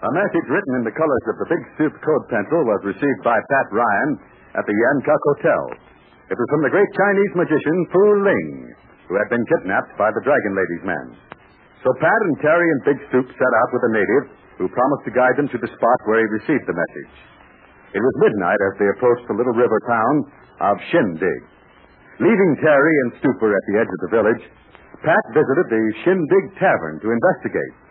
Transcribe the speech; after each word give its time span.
A 0.00 0.16
message 0.16 0.48
written 0.48 0.80
in 0.80 0.84
the 0.88 0.96
colors 0.96 1.26
of 1.28 1.36
the 1.44 1.50
Big 1.52 1.60
Stoop 1.76 1.92
Code 2.00 2.24
Pencil 2.32 2.64
was 2.64 2.88
received 2.88 3.20
by 3.20 3.36
Pat 3.36 3.68
Ryan 3.68 4.10
at 4.56 4.64
the 4.64 4.72
Yancock 4.72 5.20
Hotel. 5.36 5.76
It 6.32 6.40
was 6.40 6.48
from 6.56 6.64
the 6.64 6.72
great 6.72 6.88
Chinese 6.96 7.32
magician 7.36 7.76
Fu 7.92 8.04
Ling, 8.24 8.48
who 9.12 9.20
had 9.20 9.28
been 9.28 9.44
kidnapped 9.44 9.92
by 10.00 10.08
the 10.08 10.24
Dragon 10.24 10.56
Lady's 10.56 10.88
men. 10.88 11.06
So 11.84 11.92
Pat 12.00 12.20
and 12.32 12.36
Terry 12.40 12.64
and 12.64 12.88
Big 12.88 12.98
Stoop 13.12 13.28
set 13.28 13.52
out 13.60 13.70
with 13.76 13.84
a 13.84 13.92
native 13.92 14.24
who 14.56 14.72
promised 14.72 15.04
to 15.04 15.12
guide 15.12 15.36
them 15.36 15.52
to 15.52 15.60
the 15.60 15.68
spot 15.68 15.98
where 16.08 16.24
he 16.24 16.32
received 16.32 16.64
the 16.64 16.80
message. 16.80 17.14
It 17.92 18.00
was 18.00 18.24
midnight 18.24 18.60
as 18.72 18.80
they 18.80 18.88
approached 18.96 19.28
the 19.28 19.36
little 19.36 19.52
river 19.52 19.80
town 19.84 20.14
of 20.64 20.80
Shindig. 20.88 21.40
Leaving 22.24 22.52
Terry 22.64 22.94
and 23.04 23.20
Stupor 23.20 23.52
at 23.52 23.64
the 23.68 23.76
edge 23.84 23.92
of 23.92 24.00
the 24.08 24.14
village, 24.16 24.44
Pat 25.04 25.24
visited 25.36 25.68
the 25.68 25.84
Shindig 26.08 26.44
Tavern 26.56 27.04
to 27.04 27.12
investigate. 27.12 27.89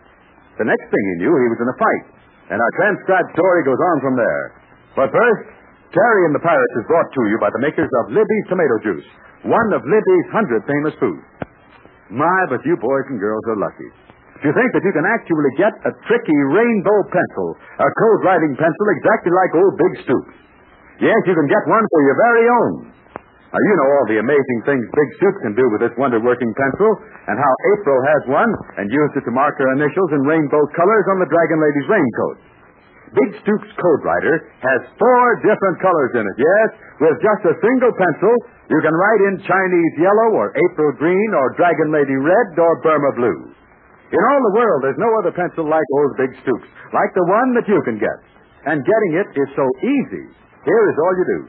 The 0.60 0.68
next 0.68 0.86
thing 0.92 1.04
he 1.16 1.24
knew, 1.24 1.32
he 1.32 1.48
was 1.48 1.60
in 1.64 1.72
a 1.72 1.76
fight. 1.80 2.04
And 2.52 2.60
our 2.60 2.72
transcribed 2.76 3.32
story 3.32 3.64
goes 3.64 3.80
on 3.80 3.96
from 4.04 4.14
there. 4.20 4.44
But 4.92 5.08
first, 5.08 5.42
Terry 5.96 6.22
and 6.28 6.36
the 6.36 6.44
Pirates 6.44 6.76
is 6.76 6.84
brought 6.84 7.08
to 7.08 7.22
you 7.32 7.40
by 7.40 7.48
the 7.48 7.64
makers 7.64 7.88
of 8.04 8.12
Libby's 8.12 8.46
Tomato 8.52 8.76
Juice, 8.84 9.08
one 9.48 9.72
of 9.72 9.80
Libby's 9.88 10.28
hundred 10.28 10.60
famous 10.68 10.92
foods. 11.00 11.24
My, 12.12 12.38
but 12.52 12.60
you 12.68 12.76
boys 12.76 13.06
and 13.08 13.16
girls 13.16 13.40
are 13.48 13.56
lucky. 13.56 13.88
If 14.36 14.42
you 14.44 14.52
think 14.52 14.70
that 14.76 14.84
you 14.84 14.92
can 14.92 15.08
actually 15.08 15.52
get 15.56 15.72
a 15.88 15.92
tricky 16.04 16.40
rainbow 16.52 16.98
pencil, 17.08 17.48
a 17.80 17.88
code 17.88 18.20
writing 18.28 18.52
pencil 18.58 18.86
exactly 19.00 19.32
like 19.32 19.52
old 19.56 19.74
Big 19.80 19.94
Stoops. 20.04 20.34
Yes, 21.00 21.20
you 21.24 21.34
can 21.40 21.48
get 21.48 21.64
one 21.72 21.84
for 21.88 22.00
your 22.04 22.18
very 22.20 22.46
own. 22.52 22.72
Now, 23.50 23.58
you 23.58 23.74
know 23.82 23.88
all 23.90 24.06
the 24.06 24.22
amazing 24.22 24.60
things 24.62 24.86
Big 24.94 25.10
Stoop 25.18 25.34
can 25.42 25.58
do 25.58 25.66
with 25.74 25.82
this 25.82 25.90
wonder-working 25.98 26.54
pencil, 26.54 26.90
and 27.26 27.34
how 27.34 27.52
April 27.74 27.98
has 27.98 28.22
one 28.30 28.52
and 28.78 28.86
used 28.86 29.18
it 29.18 29.26
to 29.26 29.34
mark 29.34 29.58
her 29.58 29.74
initials 29.74 30.14
in 30.14 30.22
rainbow 30.22 30.62
colors 30.70 31.06
on 31.10 31.18
the 31.18 31.26
Dragon 31.26 31.58
Lady's 31.58 31.90
raincoat. 31.90 32.38
Big 33.10 33.30
Stoop's 33.42 33.74
Code 33.74 34.02
Writer 34.06 34.54
has 34.62 34.86
four 34.94 35.26
different 35.42 35.82
colors 35.82 36.12
in 36.14 36.22
it, 36.22 36.36
yes. 36.38 36.68
With 37.02 37.18
just 37.18 37.42
a 37.50 37.58
single 37.58 37.90
pencil, 37.90 38.34
you 38.70 38.78
can 38.86 38.94
write 38.94 39.22
in 39.34 39.42
Chinese 39.42 39.94
yellow 39.98 40.38
or 40.38 40.54
April 40.54 40.94
green 40.94 41.30
or 41.34 41.50
Dragon 41.58 41.90
Lady 41.90 42.14
red 42.14 42.54
or 42.54 42.78
Burma 42.86 43.10
blue. 43.18 43.50
In 44.14 44.22
all 44.30 44.42
the 44.46 44.54
world, 44.62 44.78
there's 44.86 45.02
no 45.02 45.10
other 45.18 45.34
pencil 45.34 45.66
like 45.66 45.86
old 45.98 46.14
Big 46.22 46.30
Stoops, 46.46 46.70
like 46.94 47.10
the 47.18 47.26
one 47.26 47.50
that 47.58 47.66
you 47.66 47.82
can 47.82 47.98
get. 47.98 48.18
And 48.62 48.86
getting 48.86 49.12
it 49.26 49.34
is 49.34 49.50
so 49.58 49.66
easy. 49.82 50.30
Here 50.62 50.84
is 50.86 50.96
all 51.02 51.14
you 51.18 51.26
do. 51.26 51.40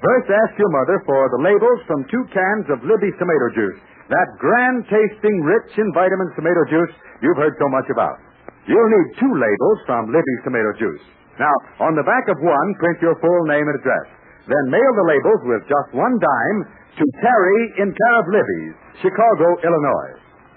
First, 0.00 0.32
ask 0.32 0.56
your 0.56 0.72
mother 0.72 0.96
for 1.04 1.28
the 1.28 1.44
labels 1.44 1.80
from 1.84 2.08
two 2.08 2.24
cans 2.32 2.66
of 2.72 2.80
Libby's 2.88 3.16
tomato 3.20 3.48
juice. 3.52 3.80
That 4.08 4.32
grand 4.40 4.88
tasting, 4.88 5.36
rich 5.44 5.76
in 5.76 5.92
vitamins 5.92 6.32
tomato 6.34 6.64
juice 6.72 6.94
you've 7.20 7.36
heard 7.36 7.52
so 7.60 7.68
much 7.68 7.84
about. 7.92 8.16
You'll 8.64 8.92
need 8.96 9.08
two 9.20 9.28
labels 9.28 9.78
from 9.84 10.08
Libby's 10.08 10.42
tomato 10.48 10.72
juice. 10.80 11.04
Now, 11.36 11.52
on 11.84 12.00
the 12.00 12.04
back 12.08 12.32
of 12.32 12.40
one, 12.40 12.68
print 12.80 12.96
your 13.04 13.16
full 13.20 13.42
name 13.44 13.68
and 13.68 13.76
address. 13.76 14.08
Then 14.48 14.72
mail 14.72 14.92
the 14.96 15.04
labels 15.04 15.40
with 15.44 15.62
just 15.68 15.88
one 15.92 16.16
dime 16.16 16.58
to 16.96 17.04
Terry 17.20 17.60
in 17.84 17.92
care 17.92 18.16
of 18.24 18.32
Libby's, 18.32 18.74
Chicago, 19.04 19.46
Illinois. 19.60 20.12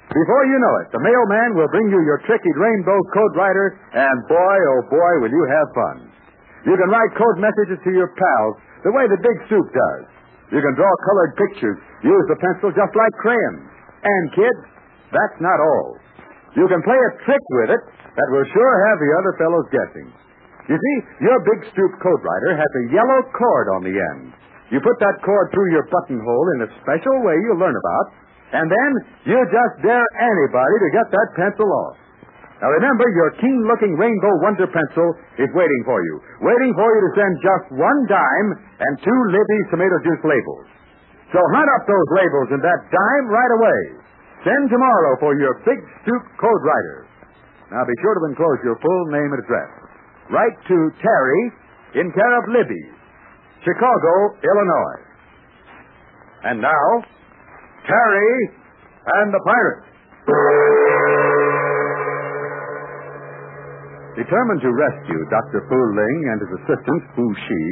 Before 0.07 0.43
you 0.47 0.55
know 0.55 0.75
it, 0.83 0.87
the 0.95 1.03
mailman 1.03 1.59
will 1.59 1.71
bring 1.71 1.91
you 1.91 1.99
your 2.07 2.23
tricky 2.23 2.53
rainbow 2.55 2.99
code 3.11 3.35
writer, 3.35 3.75
and 3.91 4.17
boy, 4.31 4.57
oh 4.71 4.81
boy, 4.87 5.13
will 5.19 5.35
you 5.35 5.45
have 5.51 5.67
fun. 5.75 5.97
You 6.63 6.75
can 6.79 6.87
write 6.87 7.11
code 7.19 7.43
messages 7.43 7.79
to 7.83 7.91
your 7.91 8.07
pals 8.15 8.55
the 8.83 8.91
way 8.91 9.07
the 9.07 9.19
Big 9.23 9.37
Stoop 9.47 9.67
does. 9.71 10.03
You 10.51 10.61
can 10.61 10.75
draw 10.77 10.91
colored 11.07 11.33
pictures, 11.39 11.79
use 12.03 12.25
the 12.29 12.37
pencil 12.37 12.69
just 12.75 12.93
like 12.93 13.13
crayons. 13.23 13.65
And, 14.03 14.23
kids, 14.35 14.61
that's 15.09 15.39
not 15.39 15.57
all. 15.57 15.97
You 16.53 16.67
can 16.69 16.83
play 16.85 16.99
a 16.99 17.11
trick 17.25 17.43
with 17.63 17.69
it 17.73 17.83
that 18.13 18.29
will 18.29 18.45
sure 18.45 18.73
have 18.91 18.97
the 19.01 19.11
other 19.17 19.33
fellows 19.41 19.67
guessing. 19.73 20.07
You 20.69 20.77
see, 20.77 20.95
your 21.25 21.39
Big 21.43 21.59
Stoop 21.73 21.91
code 21.99 22.21
writer 22.21 22.53
has 22.55 22.71
a 22.83 22.83
yellow 22.93 23.19
cord 23.33 23.67
on 23.75 23.81
the 23.83 23.95
end. 23.95 24.35
You 24.71 24.79
put 24.79 24.95
that 25.01 25.19
cord 25.25 25.51
through 25.51 25.73
your 25.73 25.87
buttonhole 25.89 26.47
in 26.55 26.67
a 26.67 26.73
special 26.83 27.15
way 27.25 27.35
you'll 27.43 27.59
learn 27.59 27.75
about, 27.75 28.07
and 28.53 28.69
then 28.69 28.91
you 29.27 29.37
just 29.49 29.73
dare 29.81 30.07
anybody 30.21 30.75
to 30.81 30.89
get 30.93 31.07
that 31.09 31.29
pencil 31.35 31.67
off. 31.67 31.97
Now 32.63 32.71
remember, 32.71 33.03
your 33.11 33.35
keen-looking 33.43 33.99
rainbow 33.99 34.33
wonder 34.39 34.63
pencil 34.71 35.07
is 35.35 35.51
waiting 35.51 35.81
for 35.83 35.99
you. 35.99 36.15
Waiting 36.47 36.71
for 36.79 36.87
you 36.87 36.99
to 37.03 37.11
send 37.11 37.33
just 37.43 37.65
one 37.75 37.99
dime 38.07 38.49
and 38.55 38.93
two 39.03 39.19
Libby's 39.35 39.67
tomato 39.67 39.99
juice 39.99 40.23
labels. 40.23 40.71
So 41.35 41.43
hunt 41.51 41.67
up 41.75 41.83
those 41.83 42.09
labels 42.15 42.55
and 42.55 42.63
that 42.63 42.87
dime 42.87 43.27
right 43.27 43.53
away. 43.59 43.79
Send 44.47 44.71
tomorrow 44.71 45.19
for 45.19 45.35
your 45.35 45.59
big 45.67 45.75
stoop 46.07 46.23
code 46.39 46.63
writer. 46.63 47.03
Now 47.67 47.83
be 47.83 47.99
sure 47.99 48.15
to 48.15 48.23
enclose 48.31 48.59
your 48.63 48.79
full 48.79 49.03
name 49.11 49.27
and 49.35 49.43
address. 49.43 49.71
Write 50.31 50.55
to 50.71 50.77
Terry 51.03 51.41
in 51.99 52.15
care 52.15 52.33
of 52.39 52.47
Libby, 52.47 52.83
Chicago, 53.59 54.39
Illinois. 54.39 55.01
And 56.47 56.63
now, 56.63 56.87
Terry 57.83 58.35
and 59.19 59.35
the 59.35 59.41
Pirates. 59.43 61.22
Determined 64.23 64.63
to 64.63 64.71
rescue 64.71 65.19
Dr. 65.27 65.67
Fu 65.67 65.75
Ling 65.75 66.19
and 66.31 66.39
his 66.47 66.53
assistant, 66.63 67.01
Fu 67.11 67.27
Shi, 67.43 67.63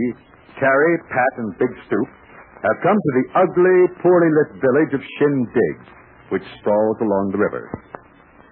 Terry, 0.59 0.94
Pat, 1.07 1.34
and 1.39 1.56
Big 1.56 1.72
Stoop 1.88 2.09
have 2.59 2.84
come 2.84 3.00
to 3.00 3.12
the 3.16 3.25
ugly, 3.39 3.79
poorly 4.03 4.28
lit 4.28 4.59
village 4.59 4.91
of 4.91 5.00
Shindig, 5.16 5.78
which 6.28 6.44
sprawls 6.59 7.00
along 7.00 7.31
the 7.31 7.39
river. 7.39 7.72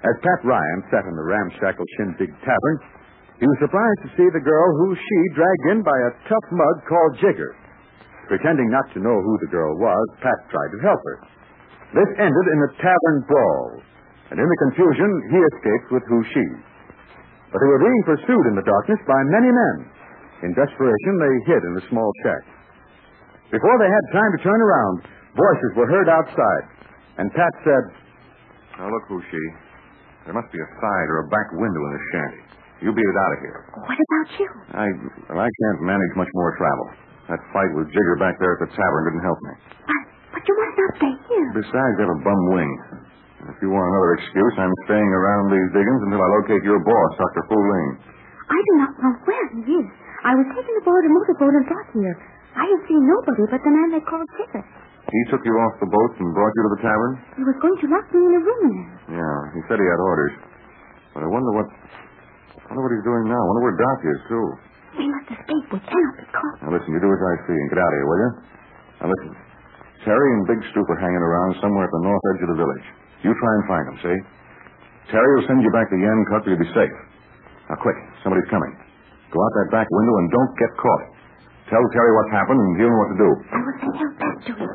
As 0.08 0.16
Pat 0.24 0.42
Ryan 0.48 0.82
sat 0.88 1.12
in 1.12 1.16
the 1.20 1.28
ramshackle 1.28 1.84
Shindig 2.00 2.32
Tavern, 2.40 2.78
he 3.36 3.44
was 3.52 3.60
surprised 3.60 4.02
to 4.08 4.14
see 4.16 4.32
the 4.32 4.48
girl 4.48 4.68
Fu 4.80 4.96
Shi 4.96 5.20
dragged 5.36 5.66
in 5.76 5.80
by 5.84 6.00
a 6.08 6.16
tough 6.32 6.48
mug 6.56 6.76
called 6.88 7.20
Jigger. 7.20 7.52
Pretending 8.32 8.72
not 8.72 8.88
to 8.96 9.04
know 9.04 9.20
who 9.20 9.36
the 9.44 9.52
girl 9.52 9.76
was, 9.76 10.06
Pat 10.24 10.40
tried 10.48 10.72
to 10.72 10.84
help 10.88 11.04
her. 11.04 11.18
This 12.00 12.12
ended 12.16 12.48
in 12.48 12.60
a 12.64 12.74
tavern 12.80 13.28
brawl, 13.28 13.84
and 14.32 14.40
in 14.40 14.48
the 14.48 14.62
confusion, 14.72 15.12
he 15.36 15.40
escaped 15.52 15.92
with 15.92 16.08
Fu 16.08 16.24
Shi. 16.32 16.69
But 17.50 17.58
they 17.60 17.70
were 17.70 17.82
being 17.82 18.04
pursued 18.06 18.46
in 18.54 18.56
the 18.56 18.66
darkness 18.66 19.02
by 19.10 19.20
many 19.34 19.50
men. 19.50 19.76
In 20.46 20.52
desperation, 20.54 21.14
they 21.20 21.34
hid 21.50 21.62
in 21.66 21.74
a 21.82 21.84
small 21.90 22.10
shack. 22.24 22.44
Before 23.50 23.78
they 23.82 23.90
had 23.90 24.06
time 24.14 24.32
to 24.38 24.40
turn 24.46 24.62
around, 24.62 24.96
voices 25.34 25.72
were 25.74 25.90
heard 25.90 26.08
outside, 26.08 26.64
and 27.18 27.34
Pat 27.34 27.54
said, 27.66 27.84
Now 28.78 28.94
look, 28.94 29.04
Fu 29.10 29.18
Shi. 29.26 29.46
There 30.30 30.38
must 30.38 30.54
be 30.54 30.62
a 30.62 30.70
side 30.78 31.08
or 31.10 31.26
a 31.26 31.28
back 31.34 31.50
window 31.58 31.82
in 31.90 31.92
this 31.98 32.06
shanty. 32.14 32.42
You 32.86 32.94
beat 32.94 33.04
it 33.04 33.18
out 33.18 33.32
of 33.34 33.40
here. 33.44 33.60
What 33.76 33.98
about 33.98 34.30
you? 34.40 34.50
I 34.78 34.88
well, 35.28 35.42
I 35.42 35.50
can't 35.50 35.80
manage 35.84 36.14
much 36.16 36.32
more 36.38 36.56
travel. 36.56 36.88
That 37.28 37.42
fight 37.52 37.74
with 37.76 37.90
Jigger 37.92 38.16
back 38.22 38.40
there 38.40 38.56
at 38.56 38.62
the 38.64 38.72
tavern 38.72 39.02
didn't 39.10 39.26
help 39.26 39.40
me. 39.42 39.54
But, 39.84 40.02
but 40.38 40.42
you 40.48 40.54
must 40.54 40.76
not 40.80 40.92
stay 40.96 41.14
here. 41.28 41.50
Besides, 41.60 41.96
I 41.98 42.02
have 42.08 42.14
a 42.14 42.22
bum 42.24 42.42
wing. 42.54 42.72
If 43.40 43.58
you 43.64 43.72
want 43.72 43.88
another 43.88 44.12
excuse, 44.20 44.54
I'm 44.60 44.76
staying 44.84 45.12
around 45.16 45.48
these 45.48 45.70
diggings 45.72 46.02
until 46.12 46.20
I 46.20 46.28
locate 46.44 46.64
your 46.68 46.80
boss, 46.84 47.12
Dr. 47.16 47.44
Fu 47.48 47.56
Ling. 47.56 47.90
I 48.52 48.60
do 48.60 48.74
not 48.84 48.92
know 49.00 49.14
where 49.24 49.46
he 49.56 49.62
is. 49.80 49.88
I 50.28 50.36
was 50.36 50.48
taken 50.52 50.74
aboard 50.84 51.08
a 51.08 51.12
motorboat 51.16 51.54
and 51.56 51.66
brought 51.70 51.90
here. 51.96 52.16
I 52.60 52.66
have 52.68 52.82
seen 52.92 53.08
nobody 53.08 53.48
but 53.48 53.64
the 53.64 53.72
man 53.72 53.88
they 53.96 54.04
called 54.04 54.28
Tippet. 54.36 54.66
He 55.08 55.22
took 55.32 55.40
you 55.48 55.56
off 55.56 55.80
the 55.80 55.88
boat 55.88 56.12
and 56.20 56.28
brought 56.36 56.52
you 56.52 56.62
to 56.68 56.72
the 56.76 56.82
tavern? 56.84 57.14
He 57.40 57.44
was 57.48 57.58
going 57.64 57.78
to 57.80 57.88
lock 57.88 58.06
me 58.12 58.20
in 58.28 58.34
a 58.36 58.42
room 58.44 58.62
there. 58.68 58.90
Yeah, 59.18 59.40
he 59.56 59.62
said 59.72 59.80
he 59.80 59.88
had 59.88 60.02
orders. 60.04 60.34
But 61.16 61.24
I 61.24 61.30
wonder 61.32 61.52
what. 61.56 61.68
I 61.72 62.64
wonder 62.70 62.84
what 62.86 62.94
he's 62.94 63.08
doing 63.08 63.26
now. 63.32 63.40
I 63.40 63.46
wonder 63.50 63.64
where 63.66 63.78
Doc 63.80 63.98
is, 64.06 64.20
too. 64.30 64.46
We 65.00 65.06
must 65.10 65.28
escape. 65.32 65.66
We 65.72 65.80
cannot 65.82 66.14
be 66.20 66.26
caught. 66.30 66.56
Now, 66.62 66.70
listen, 66.76 66.92
you 66.94 67.02
do 67.02 67.10
as 67.10 67.24
I 67.24 67.34
see 67.48 67.56
and 67.58 67.68
get 67.72 67.80
out 67.82 67.90
of 67.90 67.98
here, 67.98 68.06
will 68.12 68.22
you? 68.22 68.32
Now, 69.00 69.08
listen. 69.10 69.32
Terry 70.06 70.30
and 70.38 70.44
Big 70.46 70.62
Stoop 70.76 70.86
are 70.92 71.02
hanging 71.02 71.24
around 71.24 71.58
somewhere 71.64 71.88
at 71.88 71.94
the 71.96 72.04
north 72.06 72.24
edge 72.36 72.42
of 72.46 72.50
the 72.54 72.60
village. 72.60 72.88
You 73.24 73.36
try 73.36 73.52
and 73.60 73.64
find 73.68 73.86
them, 73.92 73.98
see? 74.00 74.18
Terry 75.12 75.30
will 75.36 75.48
send 75.50 75.60
you 75.60 75.72
back 75.74 75.90
to 75.90 75.98
you'll 76.48 76.62
be 76.62 76.72
safe. 76.72 76.96
Now, 77.68 77.76
quick. 77.82 77.98
Somebody's 78.24 78.48
coming. 78.50 78.72
Go 79.30 79.38
out 79.44 79.54
that 79.62 79.70
back 79.72 79.88
window 79.92 80.16
and 80.24 80.28
don't 80.32 80.54
get 80.58 80.72
caught. 80.80 81.04
Tell 81.70 81.84
Terry 81.94 82.12
what's 82.16 82.34
happened 82.34 82.60
and 82.60 82.72
he'll 82.80 82.90
know 82.90 82.98
what 82.98 83.12
to 83.14 83.20
do. 83.20 83.30
I 83.30 83.58
will 83.62 83.78
send 83.78 83.94
help 84.00 84.14
back 84.18 84.38
to 84.46 84.54
him. 84.58 84.72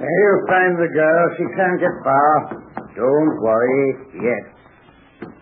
He'll 0.00 0.42
find 0.48 0.72
the 0.80 0.88
girl. 0.88 1.24
She 1.36 1.44
can't 1.56 1.78
get 1.80 1.94
far. 2.04 2.32
Don't 2.96 3.32
worry 3.42 3.84
yet. 4.24 4.44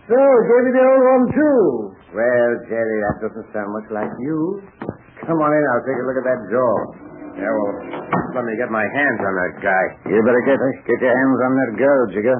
So, 0.08 0.18
gave 0.18 0.64
you 0.66 0.74
the 0.74 0.84
old 0.88 1.04
one, 1.04 1.24
too. 1.32 1.87
Well, 2.08 2.50
Jerry, 2.72 2.98
that 3.04 3.16
doesn't 3.20 3.48
sound 3.52 3.68
much 3.76 3.88
like 3.92 4.08
you. 4.24 4.64
Come 5.28 5.38
on 5.38 5.50
in. 5.52 5.62
I'll 5.76 5.84
take 5.84 5.98
a 6.00 6.04
look 6.08 6.18
at 6.18 6.26
that 6.26 6.40
jaw. 6.48 6.74
Yeah, 7.36 7.52
well, 7.52 7.74
let 8.34 8.44
me 8.48 8.56
get 8.58 8.72
my 8.72 8.82
hands 8.82 9.20
on 9.22 9.34
that 9.36 9.54
guy. 9.62 9.84
You 10.10 10.18
better 10.24 10.44
get, 10.48 10.56
get 10.88 10.98
your 11.04 11.14
hands 11.14 11.38
on 11.44 11.52
that 11.54 11.72
girl, 11.78 12.00
Jigger. 12.10 12.38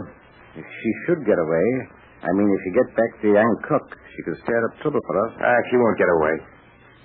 If 0.58 0.66
she 0.66 0.90
should 1.06 1.22
get 1.22 1.38
away, 1.38 1.68
I 2.24 2.30
mean, 2.34 2.48
if 2.50 2.60
she 2.66 2.72
gets 2.74 2.90
back 2.98 3.12
to 3.22 3.26
Young 3.30 3.52
Cook, 3.68 3.86
she 4.16 4.20
could 4.26 4.40
stir 4.42 4.58
up 4.58 4.74
trouble 4.82 4.98
for 5.04 5.16
us. 5.28 5.32
Ah, 5.38 5.58
she 5.70 5.76
won't 5.78 5.98
get 6.00 6.10
away. 6.18 6.34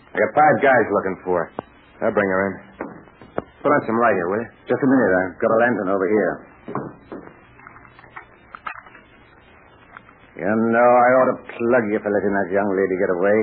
I 0.10 0.16
got 0.24 0.32
five 0.34 0.56
guys 0.64 0.86
looking 0.90 1.18
for 1.28 1.38
her. 1.46 1.48
I'll 2.02 2.16
bring 2.16 2.30
her 2.32 2.42
in. 2.50 2.54
Put 3.62 3.72
on 3.72 3.82
some 3.86 4.00
light 4.02 4.16
here, 4.18 4.30
will 4.32 4.42
you? 4.42 4.50
Just 4.66 4.82
a 4.82 4.90
minute. 4.90 5.12
I've 5.14 5.38
got 5.38 5.52
a 5.54 5.60
lantern 5.62 5.90
over 5.94 6.08
here. 6.10 6.34
You 10.34 10.50
know, 10.50 10.90
I 10.98 11.10
ought 11.22 11.30
to 11.30 11.40
plug 11.46 11.86
you 11.94 12.02
for 12.02 12.10
letting 12.10 12.34
that 12.34 12.50
young 12.50 12.70
lady 12.74 12.96
get 12.98 13.12
away. 13.14 13.40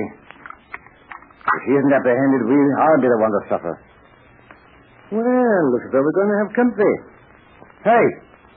If 1.39 1.59
she 1.63 1.71
isn't 1.71 1.93
apprehended, 1.95 2.51
we, 2.51 2.57
I'll 2.83 2.99
be 2.99 3.07
the 3.07 3.19
one 3.19 3.31
to 3.31 3.41
suffer. 3.47 3.73
Well, 5.11 5.63
looks 5.71 5.87
as 5.87 5.91
though 5.95 6.03
we're 6.03 6.17
going 6.19 6.31
to 6.31 6.39
have 6.43 6.49
company. 6.51 6.95
Hey, 7.83 8.05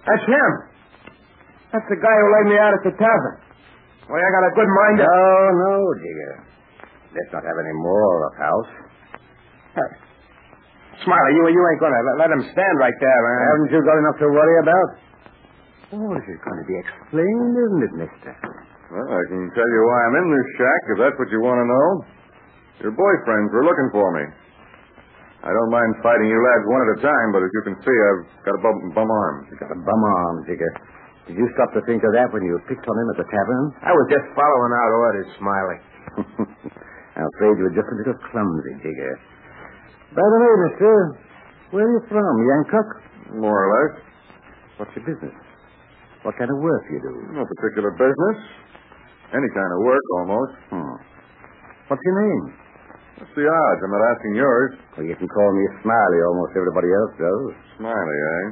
that's 0.06 0.26
him. 0.26 0.50
That's 1.74 1.88
the 1.90 1.98
guy 1.98 2.14
who 2.14 2.26
laid 2.30 2.46
me 2.54 2.56
out 2.58 2.74
at 2.74 2.82
the 2.86 2.94
tavern. 2.98 3.36
Well, 4.06 4.18
I 4.18 4.28
got 4.30 4.44
a 4.46 4.54
good 4.54 4.70
mind 4.70 4.94
to... 4.98 5.04
No, 5.06 5.26
no, 5.54 5.74
Jigger. 5.98 6.34
Let's 7.14 7.30
not 7.34 7.42
have 7.46 7.58
any 7.58 7.74
more 7.78 8.18
of 8.26 8.32
house. 8.34 8.70
Hey, 9.78 9.90
Smiley, 11.06 11.32
you, 11.38 11.42
you 11.50 11.62
ain't 11.70 11.82
going 11.82 11.94
to 11.94 12.02
let, 12.02 12.26
let 12.26 12.30
him 12.34 12.42
stand 12.50 12.74
right 12.78 12.94
there, 12.98 13.20
man. 13.22 13.38
Haven't 13.46 13.70
you 13.74 13.80
got 13.82 13.98
enough 13.98 14.18
to 14.22 14.28
worry 14.30 14.56
about? 14.62 14.88
Oh, 15.92 16.10
this 16.16 16.26
is 16.26 16.40
going 16.40 16.58
to 16.58 16.66
be 16.66 16.76
explained, 16.80 17.54
isn't 17.54 17.82
it, 17.84 17.94
mister? 18.08 18.32
Well, 18.88 19.08
I 19.08 19.22
can 19.28 19.42
tell 19.52 19.68
you 19.68 19.80
why 19.84 19.98
I'm 20.08 20.16
in 20.22 20.28
this 20.32 20.48
shack, 20.56 20.82
if 20.94 20.96
that's 21.02 21.18
what 21.20 21.28
you 21.30 21.40
want 21.44 21.58
to 21.60 21.66
know. 21.68 21.88
Your 22.88 22.94
boyfriends 22.96 23.50
were 23.52 23.64
looking 23.64 23.90
for 23.92 24.08
me. 24.16 24.24
I 25.44 25.52
don't 25.52 25.72
mind 25.72 25.92
fighting 26.00 26.28
you 26.32 26.40
lads 26.40 26.64
one 26.72 26.82
at 26.88 26.90
a 26.96 27.00
time, 27.04 27.28
but 27.36 27.44
as 27.44 27.52
you 27.52 27.62
can 27.68 27.76
see, 27.84 27.96
I've 27.96 28.22
got 28.48 28.54
a 28.56 28.62
bum, 28.64 28.76
bum 28.96 29.10
arm. 29.12 29.36
You've 29.52 29.60
got 29.60 29.76
a 29.76 29.80
bum 29.80 30.02
arm, 30.24 30.36
Jigger. 30.48 30.72
Did 31.28 31.36
you 31.36 31.46
stop 31.52 31.72
to 31.76 31.84
think 31.84 32.00
of 32.00 32.12
that 32.16 32.32
when 32.32 32.44
you 32.48 32.56
picked 32.64 32.84
on 32.84 32.96
him 32.96 33.08
at 33.12 33.18
the 33.20 33.28
tavern? 33.28 33.64
I 33.84 33.92
was 33.92 34.06
just 34.08 34.26
following 34.32 34.72
out 34.72 34.90
orders, 34.92 35.28
Smiley. 35.36 35.78
I'm 37.16 37.28
afraid 37.36 37.60
you 37.60 37.64
were 37.68 37.76
just 37.76 37.88
a 37.92 37.96
little 38.00 38.18
clumsy, 38.32 38.72
Jigger. 38.80 39.14
By 40.16 40.24
the 40.24 40.38
way, 40.40 40.52
mister, 40.68 40.92
where 41.76 41.84
are 41.88 41.92
you 41.92 42.02
from? 42.08 42.32
Yancock? 42.40 42.88
More 43.36 43.52
or 43.52 43.68
less. 43.68 43.92
What's 44.80 44.92
your 44.96 45.04
business? 45.12 45.36
What 46.24 46.34
kind 46.40 46.48
of 46.48 46.56
work 46.64 46.82
do 46.88 46.96
you 46.96 47.02
do? 47.04 47.14
No 47.36 47.44
particular 47.44 47.92
business. 48.00 48.38
Any 49.36 49.48
kind 49.52 49.70
of 49.76 49.78
work, 49.84 50.04
almost. 50.20 50.54
Hmm. 50.72 50.94
What's 51.92 52.00
your 52.00 52.16
name? 52.24 52.44
What's 53.20 53.34
the 53.36 53.44
odds? 53.44 53.80
I'm 53.84 53.92
not 53.92 54.04
asking 54.16 54.34
yours. 54.34 54.70
Well, 54.96 55.06
you 55.06 55.14
can 55.20 55.28
call 55.28 55.50
me 55.52 55.64
Smiley. 55.84 56.18
Almost 56.24 56.52
everybody 56.56 56.90
else 56.90 57.12
does. 57.20 57.44
Smiley, 57.76 58.18
eh? 58.18 58.44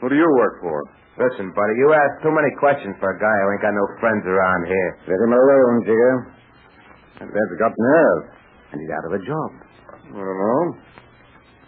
Who 0.00 0.08
do 0.08 0.16
you 0.16 0.28
work 0.40 0.64
for? 0.64 0.80
Listen, 1.20 1.52
buddy, 1.54 1.74
you 1.78 1.92
ask 1.94 2.24
too 2.26 2.34
many 2.34 2.50
questions 2.58 2.96
for 2.98 3.12
a 3.14 3.18
guy 3.20 3.36
who 3.38 3.46
ain't 3.54 3.62
got 3.62 3.76
no 3.76 3.86
friends 4.02 4.24
around 4.26 4.66
here. 4.66 4.90
Let 5.06 5.18
him 5.22 5.30
alone, 5.30 5.76
Jigger. 5.86 6.14
That 7.22 7.28
lad's 7.30 7.54
got 7.60 7.70
nerve, 7.70 8.22
and 8.74 8.76
he's 8.82 8.90
out 8.90 9.06
of 9.06 9.12
a 9.14 9.22
job. 9.22 9.50
I 10.08 10.18
don't 10.18 10.24
know. 10.40 10.62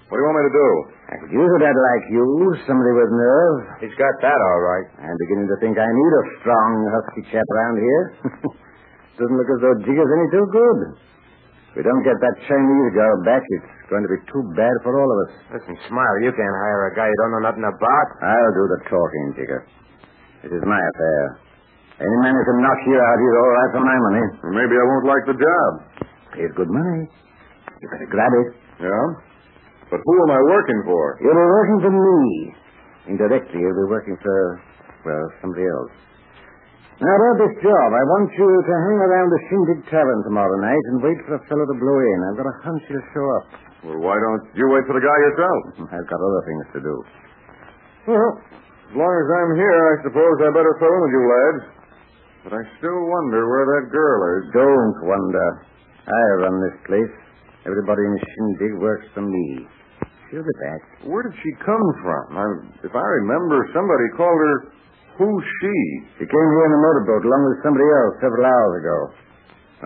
What 0.07 0.15
do 0.15 0.21
you 0.23 0.29
want 0.31 0.39
me 0.39 0.45
to 0.47 0.55
do? 0.55 0.69
I 1.11 1.15
could 1.19 1.33
use 1.35 1.51
a 1.51 1.61
lad 1.67 1.75
like 1.75 2.05
you, 2.15 2.27
somebody 2.63 2.93
with 2.95 3.11
nerve. 3.11 3.59
He's 3.83 3.97
got 3.99 4.15
that 4.23 4.39
all 4.39 4.61
right. 4.63 4.87
I'm 5.03 5.19
beginning 5.27 5.51
to 5.51 5.59
think 5.59 5.75
I 5.75 5.87
need 5.87 6.13
a 6.15 6.25
strong, 6.39 6.71
husky 6.95 7.23
chap 7.35 7.43
around 7.43 7.77
here. 7.83 8.05
Doesn't 9.19 9.35
look 9.35 9.51
as 9.51 9.61
though 9.67 9.77
Jigger's 9.83 10.13
any 10.15 10.29
too 10.31 10.47
good. 10.55 10.79
If 11.75 11.83
we 11.83 11.83
don't 11.83 12.07
get 12.07 12.15
that 12.23 12.37
Chinese 12.47 12.91
girl 12.95 13.15
back, 13.27 13.43
it's 13.43 13.91
going 13.91 14.07
to 14.07 14.13
be 14.15 14.23
too 14.31 14.45
bad 14.55 14.75
for 14.87 14.95
all 14.95 15.11
of 15.11 15.19
us. 15.27 15.33
Listen, 15.59 15.75
Smiley, 15.91 16.23
you 16.23 16.33
can't 16.33 16.55
hire 16.55 16.87
a 16.87 16.93
guy 16.95 17.11
you 17.11 17.19
don't 17.27 17.35
know 17.35 17.45
nothing 17.51 17.67
about. 17.67 18.09
I'll 18.23 18.55
do 18.55 18.65
the 18.79 18.81
talking, 18.87 19.27
Jigger. 19.35 19.63
It 20.47 20.55
is 20.55 20.63
my 20.63 20.79
affair. 20.79 21.43
Any 21.99 22.17
man 22.23 22.37
who 22.37 22.45
can 22.47 22.59
knock 22.63 22.81
you 22.87 22.95
out, 22.95 23.17
he's 23.19 23.37
all 23.43 23.53
right 23.59 23.71
for 23.75 23.83
my 23.83 23.99
money. 24.07 24.25
Well, 24.39 24.55
maybe 24.55 24.75
I 24.79 24.85
won't 24.87 25.07
like 25.11 25.25
the 25.27 25.37
job. 25.41 25.71
Pays 26.37 26.53
good 26.55 26.71
money. 26.71 27.11
You 27.83 27.87
better 27.91 28.07
grab 28.07 28.31
it. 28.31 28.49
Yeah? 28.87 29.07
But 29.91 30.03
who 30.03 30.15
am 30.27 30.31
I 30.35 30.41
working 30.51 30.81
for? 30.87 31.03
You'll 31.23 31.39
be 31.39 31.51
working 31.51 31.79
for 31.87 31.93
me. 31.95 32.55
Indirectly, 33.07 33.63
you'll 33.63 33.81
be 33.87 33.91
working 33.91 34.19
for, 34.19 34.59
well, 35.07 35.27
somebody 35.39 35.63
else. 35.63 35.95
Now, 36.97 37.13
about 37.13 37.37
this 37.45 37.55
job, 37.61 37.89
I 37.93 38.03
want 38.09 38.33
you 38.33 38.49
to 38.49 38.75
hang 38.89 38.99
around 39.05 39.29
the 39.29 39.41
Shindig 39.53 39.81
Tavern 39.93 40.21
tomorrow 40.25 40.57
night 40.65 40.85
and 40.91 41.05
wait 41.05 41.21
for 41.29 41.37
a 41.37 41.43
fellow 41.45 41.69
to 41.69 41.77
blow 41.77 41.99
in. 42.01 42.19
I've 42.25 42.41
got 42.41 42.49
a 42.49 42.57
hunch 42.65 42.83
he'll 42.89 43.09
show 43.13 43.27
up. 43.37 43.47
Well, 43.85 44.01
why 44.01 44.17
don't 44.17 44.49
you 44.57 44.65
wait 44.73 44.89
for 44.89 44.97
the 44.97 45.05
guy 45.05 45.19
yourself? 45.29 45.61
I've 45.95 46.09
got 46.09 46.19
other 46.19 46.43
things 46.49 46.65
to 46.73 46.81
do. 46.81 46.95
Well, 48.11 48.31
as 48.91 48.95
long 48.97 49.13
as 49.13 49.29
I'm 49.29 49.53
here, 49.61 49.83
I 49.93 49.95
suppose 50.09 50.35
I 50.41 50.49
better 50.57 50.75
in 50.81 50.99
with 51.05 51.15
you 51.15 51.25
lads. 51.29 51.63
But 52.49 52.53
I 52.59 52.63
still 52.81 53.01
wonder 53.13 53.45
where 53.45 53.67
that 53.77 53.87
girl 53.93 54.19
is. 54.39 54.43
Don't 54.57 54.97
wonder. 55.05 55.49
I 56.07 56.23
run 56.49 56.57
this 56.65 56.79
place. 56.87 57.15
Everybody 57.67 58.03
in 58.07 58.15
Shindig 58.23 58.73
works 58.79 59.07
for 59.13 59.27
me. 59.27 59.67
She'll 60.31 60.47
be 60.47 60.57
back. 60.63 60.81
Where 61.07 61.23
did 61.27 61.35
she 61.43 61.51
come 61.63 61.87
from? 62.03 62.25
I, 62.39 62.45
if 62.87 62.95
I 62.95 63.07
remember, 63.27 63.67
somebody 63.75 64.07
called 64.15 64.39
her 64.39 64.57
Who's 65.19 65.45
She. 65.63 65.77
She 66.19 66.27
came 66.31 66.49
here 66.55 66.67
in 66.71 66.75
a 66.79 66.83
motorboat 66.83 67.23
along 67.27 67.43
with 67.51 67.59
somebody 67.67 67.87
else 67.89 68.15
several 68.23 68.45
hours 68.47 68.75
ago. 68.83 68.99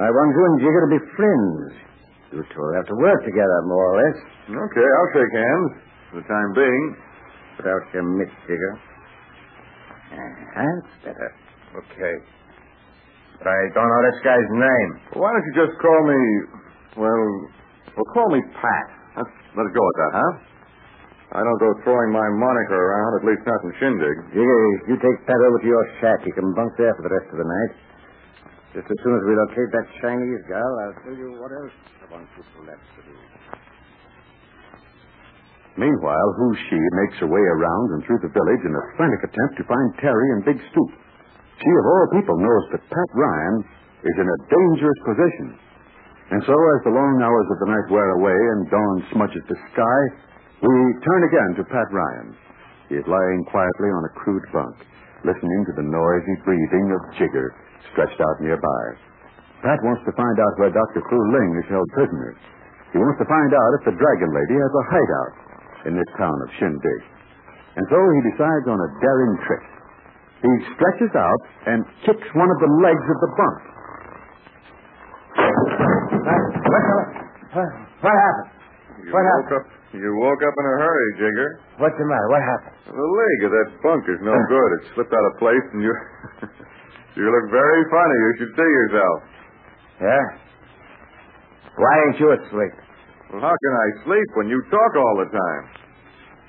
I 0.01 0.09
want 0.09 0.29
you 0.33 0.43
and 0.45 0.57
Jigger 0.65 0.83
to 0.87 0.91
be 0.93 1.03
friends. 1.17 1.61
You 2.31 2.41
two 2.47 2.61
will 2.63 2.77
have 2.79 2.87
to 2.87 2.97
work 3.01 3.21
together, 3.27 3.57
more 3.67 3.87
or 3.91 3.97
less. 4.01 4.19
Okay, 4.49 4.87
I'll 4.87 5.11
shake 5.17 5.35
hands 5.35 5.71
for 6.11 6.15
the 6.23 6.27
time 6.31 6.51
being. 6.55 6.85
Put 7.59 7.67
out 7.67 7.83
your 7.93 8.07
mitts, 8.07 8.39
Jigger. 8.47 8.75
Ah, 10.15 10.63
That's 10.63 10.91
better. 11.05 11.31
Okay. 11.85 12.15
But 13.39 13.49
I 13.51 13.59
don't 13.73 13.89
know 13.89 14.03
this 14.11 14.21
guy's 14.23 14.51
name. 14.53 14.91
Why 15.17 15.31
don't 15.33 15.47
you 15.47 15.55
just 15.65 15.75
call 15.81 16.01
me, 16.07 16.21
well, 16.99 17.25
well, 18.01 18.09
call 18.17 18.29
me 18.33 18.41
Pat. 18.57 18.87
Let's 19.21 19.35
let 19.53 19.69
it 19.69 19.75
go 19.77 19.85
at 19.85 19.97
that, 20.01 20.13
huh? 20.17 20.33
I 21.37 21.45
don't 21.45 21.61
go 21.61 21.71
throwing 21.85 22.11
my 22.11 22.27
moniker 22.27 22.75
around, 22.75 23.21
at 23.21 23.25
least 23.29 23.45
not 23.45 23.61
in 23.63 23.71
Shindig. 23.77 24.17
Jigger, 24.35 24.61
you 24.89 24.97
take 24.99 25.19
Pat 25.29 25.37
over 25.37 25.61
to 25.61 25.69
your 25.69 25.85
shack. 26.01 26.25
You 26.25 26.33
can 26.33 26.51
bunk 26.57 26.75
there 26.81 26.97
for 26.97 27.05
the 27.07 27.13
rest 27.13 27.29
of 27.31 27.39
the 27.39 27.47
night. 27.47 27.73
Just 28.75 28.89
as 28.89 28.99
soon 29.05 29.15
as 29.15 29.23
we 29.29 29.35
locate 29.37 29.71
that 29.71 29.87
Chinese 30.01 30.43
girl, 30.49 30.73
I'll 30.83 30.99
tell 31.05 31.15
you 31.15 31.29
what 31.39 31.53
else 31.53 31.77
I 32.03 32.07
want 32.11 32.27
you 32.35 32.43
to 32.43 32.59
left 32.67 32.83
to 32.97 33.01
do. 33.05 33.15
Meanwhile, 35.79 36.29
Fu 36.35 36.47
Shi 36.67 36.81
makes 37.05 37.17
her 37.23 37.31
way 37.31 37.45
around 37.47 37.87
and 37.95 38.01
through 38.07 38.23
the 38.27 38.33
village 38.35 38.63
in 38.67 38.75
a 38.75 38.85
frantic 38.99 39.23
attempt 39.31 39.55
to 39.63 39.65
find 39.71 39.87
Terry 40.03 40.29
and 40.35 40.41
Big 40.43 40.59
Stoop. 40.73 40.91
She, 41.63 41.71
of 41.71 41.85
all 41.87 42.07
people, 42.19 42.37
knows 42.43 42.65
that 42.75 42.83
Pat 42.91 43.11
Ryan 43.15 43.57
is 44.03 44.17
in 44.19 44.27
a 44.27 44.39
dangerous 44.51 45.01
position. 45.07 45.70
And 46.31 46.41
so, 46.47 46.55
as 46.55 46.81
the 46.87 46.95
long 46.95 47.19
hours 47.19 47.49
of 47.51 47.59
the 47.59 47.71
night 47.75 47.91
wear 47.91 48.15
away 48.15 48.39
and 48.55 48.71
dawn 48.71 48.97
smudges 49.11 49.43
the 49.51 49.59
sky, 49.75 50.01
we 50.63 50.75
turn 51.03 51.23
again 51.27 51.51
to 51.59 51.67
Pat 51.67 51.91
Ryan. 51.91 52.39
He 52.87 52.95
is 53.03 53.07
lying 53.11 53.43
quietly 53.51 53.91
on 53.91 54.07
a 54.07 54.15
crude 54.15 54.47
bunk, 54.55 54.79
listening 55.27 55.63
to 55.67 55.75
the 55.75 55.87
noisy 55.91 56.37
breathing 56.47 56.95
of 56.95 57.03
Jigger 57.19 57.51
stretched 57.91 58.21
out 58.23 58.39
nearby. 58.39 58.83
Pat 59.67 59.83
wants 59.83 60.07
to 60.07 60.15
find 60.15 60.37
out 60.39 60.55
where 60.57 60.71
Dr. 60.71 61.03
Fu 61.11 61.19
Ling 61.19 61.53
is 61.59 61.69
held 61.69 61.89
prisoner. 61.99 62.39
He 62.95 62.99
wants 62.99 63.19
to 63.19 63.29
find 63.29 63.51
out 63.51 63.71
if 63.81 63.83
the 63.91 63.97
Dragon 63.99 64.31
Lady 64.31 64.57
has 64.57 64.73
a 64.73 64.85
hideout 64.87 65.35
in 65.91 65.93
this 65.99 66.11
town 66.15 66.39
of 66.47 66.49
Shindig. 66.59 67.03
And 67.75 67.87
so 67.91 67.99
he 67.99 68.21
decides 68.35 68.67
on 68.71 68.79
a 68.79 68.91
daring 69.03 69.35
trick. 69.47 69.65
He 70.47 70.53
stretches 70.75 71.13
out 71.15 71.43
and 71.69 71.85
kicks 72.07 72.29
one 72.35 72.51
of 72.51 72.59
the 72.59 72.73
legs 72.83 73.07
of 73.07 73.19
the 73.21 73.31
bunk. 73.37 73.61
What 77.51 78.15
happened? 78.15 78.51
You 79.03 79.11
What 79.11 79.25
woke 79.27 79.51
happened? 79.51 79.59
up. 79.59 79.67
You 79.91 80.11
woke 80.23 80.39
up 80.47 80.55
in 80.55 80.65
a 80.71 80.77
hurry, 80.87 81.09
Jigger. 81.19 81.51
What's 81.83 81.99
the 81.99 82.07
matter? 82.07 82.29
What 82.31 82.43
happened? 82.47 82.77
The 82.95 83.09
leg 83.11 83.37
of 83.43 83.51
that 83.51 83.69
bunk 83.83 84.03
is 84.07 84.21
no 84.23 84.35
good. 84.47 84.71
It 84.79 84.83
slipped 84.95 85.11
out 85.11 85.27
of 85.27 85.35
place, 85.43 85.67
and 85.75 85.83
you. 85.83 85.91
you 87.19 87.27
look 87.27 87.47
very 87.51 87.83
funny. 87.91 88.17
You 88.23 88.33
should 88.39 88.53
see 88.55 88.71
yourself. 88.71 89.17
Yeah? 89.99 90.25
Why 91.75 91.93
ain't 92.07 92.19
you 92.23 92.29
asleep? 92.39 92.75
Well, 93.35 93.43
how 93.43 93.55
can 93.55 93.75
I 93.75 93.89
sleep 94.07 94.29
when 94.39 94.47
you 94.47 94.59
talk 94.71 94.93
all 94.95 95.17
the 95.27 95.31
time? 95.35 95.63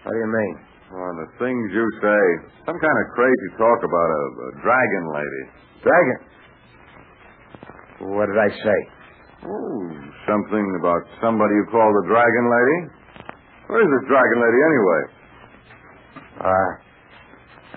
What 0.05 0.13
do 0.13 0.20
you 0.22 0.29
mean? 0.29 0.55
Oh, 0.93 1.12
the 1.17 1.29
things 1.41 1.65
you 1.74 1.86
say. 2.03 2.22
Some 2.70 2.77
kind 2.77 2.98
of 3.01 3.05
crazy 3.17 3.48
talk 3.58 3.79
about 3.81 4.10
a, 4.12 4.22
a 4.22 4.51
dragon 4.62 5.03
lady. 5.17 5.43
Dragon? 5.81 6.20
What 8.17 8.25
did 8.29 8.38
I 8.38 8.50
say? 8.53 8.79
Oh, 9.41 9.81
something 10.29 10.65
about 10.77 11.01
somebody 11.17 11.57
you 11.57 11.65
call 11.74 11.89
the 12.01 12.05
dragon 12.05 12.45
lady? 12.45 12.77
Where's 13.74 13.89
this 13.89 14.05
dragon 14.05 14.38
lady 14.38 14.60
anyway? 14.62 15.01
Uh, 16.45 16.69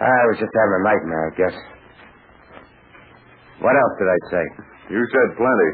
I 0.04 0.20
was 0.28 0.36
just 0.42 0.52
having 0.52 0.76
a 0.76 0.82
nightmare, 0.84 1.24
I 1.24 1.32
guess. 1.38 1.56
What 3.64 3.72
else 3.72 3.94
did 3.96 4.08
I 4.10 4.20
say? 4.28 4.44
You 4.92 5.00
said 5.08 5.28
plenty. 5.40 5.70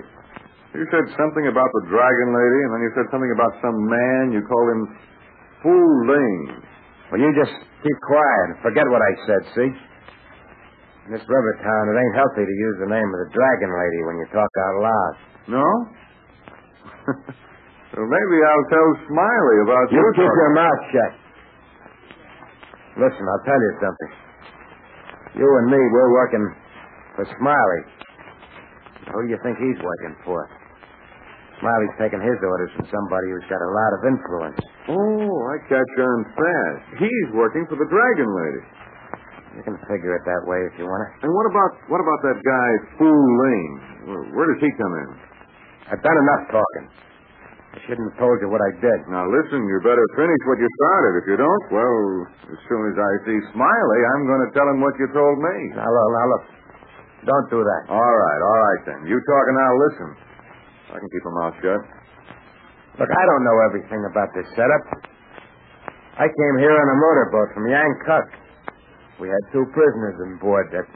You 0.79 0.87
said 0.95 1.11
something 1.19 1.51
about 1.51 1.67
the 1.83 1.85
dragon 1.91 2.31
lady, 2.31 2.61
and 2.63 2.71
then 2.71 2.81
you 2.87 2.93
said 2.95 3.11
something 3.11 3.33
about 3.35 3.51
some 3.59 3.75
man. 3.91 4.31
You 4.31 4.47
called 4.47 4.69
him 4.71 4.83
Fu 5.67 5.75
Ling. 6.07 6.63
Well, 7.11 7.19
you 7.19 7.35
just 7.35 7.51
keep 7.83 7.99
quiet 8.07 8.45
and 8.55 8.57
forget 8.63 8.87
what 8.87 9.03
I 9.03 9.13
said, 9.27 9.43
see? 9.59 9.71
In 11.09 11.17
this 11.17 11.25
river 11.27 11.53
town, 11.65 11.83
it 11.91 11.97
ain't 11.97 12.17
healthy 12.17 12.45
to 12.45 12.57
use 12.69 12.77
the 12.85 12.91
name 12.93 13.09
of 13.09 13.19
the 13.25 13.31
dragon 13.33 13.71
lady 13.73 14.01
when 14.07 14.17
you 14.21 14.27
talk 14.31 14.51
out 14.53 14.77
loud. 14.85 15.15
No? 15.49 15.67
well, 17.97 18.07
maybe 18.09 18.37
I'll 18.45 18.69
tell 18.71 18.89
Smiley 19.09 19.59
about 19.65 19.87
You 19.91 19.99
your 19.99 20.13
keep 20.15 20.29
talk. 20.29 20.37
your 20.39 20.53
mouth 20.55 20.83
shut. 20.93 21.13
Listen, 23.01 23.25
I'll 23.27 23.45
tell 23.49 23.59
you 23.61 23.73
something. 23.81 24.11
You 25.41 25.49
and 25.49 25.67
me, 25.73 25.81
we're 25.81 26.13
working 26.13 26.45
for 27.17 27.25
Smiley. 27.39 27.83
Who 29.11 29.27
do 29.27 29.29
you 29.33 29.39
think 29.43 29.57
he's 29.59 29.81
working 29.83 30.15
for? 30.23 30.47
Smiley's 31.59 31.97
taking 31.99 32.21
his 32.23 32.39
orders 32.41 32.71
from 32.77 32.87
somebody 32.89 33.27
who's 33.35 33.49
got 33.51 33.61
a 33.61 33.73
lot 33.73 33.91
of 33.99 34.01
influence. 34.09 34.61
Oh, 34.89 35.33
I 35.53 35.57
catch 35.69 35.93
on 35.99 36.19
fast. 36.39 36.85
He's 37.03 37.29
working 37.35 37.67
for 37.69 37.77
the 37.77 37.89
dragon 37.89 38.29
lady. 38.33 38.63
You 39.59 39.63
can 39.67 39.75
figure 39.91 40.15
it 40.15 40.23
that 40.23 40.43
way 40.47 40.63
if 40.71 40.79
you 40.79 40.87
want 40.87 41.03
to. 41.03 41.27
And 41.27 41.31
what 41.35 41.47
about 41.51 41.71
what 41.91 41.99
about 41.99 42.21
that 42.23 42.39
guy 42.39 42.69
Fu 42.95 43.11
Ling? 43.11 43.71
Where, 44.31 44.47
does 44.47 44.63
he 44.63 44.71
come 44.79 44.95
in? 44.95 45.09
I've 45.91 46.03
done 46.07 46.15
enough 46.15 46.43
talking. 46.55 46.87
I 47.71 47.79
shouldn't 47.87 48.15
have 48.15 48.19
told 48.19 48.39
you 48.43 48.51
what 48.51 48.63
I 48.63 48.71
did. 48.79 48.99
Now 49.11 49.27
listen, 49.27 49.63
you 49.67 49.79
better 49.83 50.07
finish 50.15 50.41
what 50.47 50.59
you 50.59 50.71
started. 50.71 51.13
If 51.23 51.25
you 51.35 51.37
don't, 51.39 51.65
well, 51.75 51.99
as 52.51 52.61
soon 52.67 52.83
as 52.95 52.97
I 52.99 53.13
see 53.27 53.39
Smiley, 53.55 54.01
I'm 54.15 54.23
going 54.27 54.43
to 54.47 54.51
tell 54.55 54.67
him 54.71 54.79
what 54.83 54.95
you 54.99 55.07
told 55.15 55.39
me. 55.39 55.57
Now, 55.75 55.87
look, 55.87 56.11
now 56.15 56.27
look. 56.31 56.45
Don't 57.27 57.49
do 57.53 57.61
that. 57.63 57.83
All 57.93 58.15
right, 58.17 58.41
all 58.41 58.59
right 58.65 58.83
then. 58.87 59.01
You 59.07 59.19
talk 59.19 59.45
and 59.51 59.57
I'll 59.59 59.81
listen. 59.91 60.09
I 60.95 60.97
can 60.99 61.09
keep 61.11 61.23
my 61.27 61.35
mouth 61.43 61.57
shut. 61.63 61.83
Look, 62.99 63.11
I 63.11 63.23
don't 63.27 63.45
know 63.47 63.59
everything 63.71 64.03
about 64.09 64.31
this 64.35 64.47
setup. 64.55 64.85
I 66.19 66.27
came 66.27 66.57
here 66.59 66.75
on 66.75 66.87
a 66.91 66.97
motorboat 66.99 67.49
from 67.55 67.65
Yangkuk. 67.71 68.50
We 69.21 69.29
had 69.29 69.43
two 69.53 69.69
prisoners 69.77 70.17
on 70.25 70.41
board. 70.41 70.73
That 70.73 70.89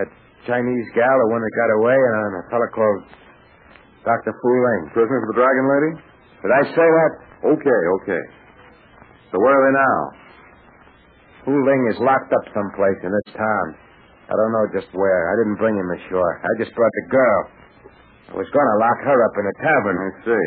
that 0.00 0.08
Chinese 0.48 0.88
gal, 0.96 1.12
the 1.12 1.28
one 1.28 1.44
that 1.44 1.54
got 1.54 1.70
away, 1.84 1.92
and 1.92 2.40
a 2.40 2.44
fellow 2.48 2.68
called 2.72 3.00
Dr. 4.08 4.32
Fu 4.32 4.50
Ling. 4.50 4.82
Prisoner 4.96 5.20
for 5.20 5.28
the 5.36 5.38
dragon 5.38 5.64
lady? 5.68 5.92
Did 6.40 6.52
I 6.56 6.62
say 6.72 6.88
that? 6.88 7.12
Okay, 7.52 7.80
okay. 8.00 8.22
So 9.28 9.36
where 9.36 9.52
are 9.52 9.64
they 9.68 9.76
now? 9.76 9.98
Fu 11.44 11.52
Ling 11.52 11.82
is 11.92 12.00
locked 12.00 12.32
up 12.32 12.44
someplace 12.56 12.96
in 13.04 13.12
this 13.12 13.28
town. 13.36 13.66
I 14.28 14.34
don't 14.36 14.52
know 14.52 14.66
just 14.72 14.88
where. 14.96 15.20
I 15.28 15.34
didn't 15.44 15.60
bring 15.60 15.76
him 15.76 15.88
ashore. 16.00 16.40
I 16.40 16.50
just 16.56 16.72
brought 16.72 16.92
the 16.92 17.06
girl. 17.12 17.40
I 18.28 18.34
was 18.36 18.48
going 18.52 18.68
to 18.72 18.78
lock 18.80 18.98
her 19.08 19.18
up 19.24 19.34
in 19.40 19.44
a 19.48 19.54
tavern. 19.60 19.96
I 19.96 20.10
see. 20.24 20.46